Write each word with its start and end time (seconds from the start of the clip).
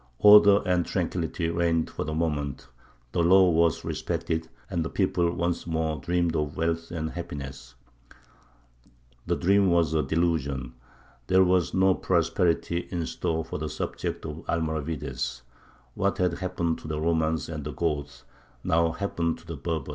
Order 0.17 0.63
and 0.65 0.83
tranquillity 0.83 1.49
reigned 1.51 1.87
for 1.91 2.03
the 2.05 2.15
moment; 2.15 2.67
the 3.11 3.21
law 3.21 3.51
was 3.51 3.85
respected, 3.85 4.47
and 4.67 4.83
the 4.83 4.89
people 4.89 5.31
once 5.31 5.67
more 5.67 5.99
dreamed 6.01 6.35
of 6.35 6.57
wealth 6.57 6.89
and 6.89 7.11
happiness. 7.11 7.75
The 9.27 9.35
dream 9.35 9.69
was 9.69 9.93
a 9.93 10.01
delusion. 10.01 10.73
There 11.27 11.43
was 11.43 11.75
no 11.75 11.93
prosperity 11.93 12.87
in 12.89 13.05
store 13.05 13.45
for 13.45 13.59
the 13.59 13.69
subjects 13.69 14.25
of 14.25 14.37
the 14.47 14.51
Almoravides. 14.51 15.43
What 15.93 16.17
had 16.17 16.33
happened 16.39 16.79
to 16.79 16.87
the 16.87 16.99
Romans 16.99 17.47
and 17.47 17.63
the 17.63 17.71
Goths 17.71 18.23
now 18.63 18.93
happened 18.93 19.37
to 19.37 19.45
the 19.45 19.55
Berbers. 19.55 19.89